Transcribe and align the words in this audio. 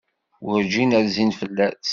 Werǧin 0.45 0.91
rzin 1.05 1.31
fell-as. 1.39 1.89